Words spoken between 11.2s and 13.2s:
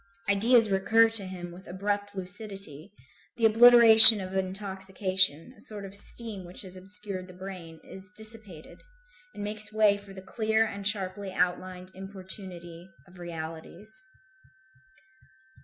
outlined importunity of